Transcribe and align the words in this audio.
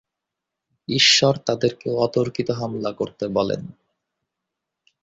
ঈশ্বর 0.87 1.33
তাদেরকে 1.37 1.87
অতর্কিত 1.97 2.49
হামলা 2.51 2.91
করতে 2.91 3.25
বলেন। 3.27 3.61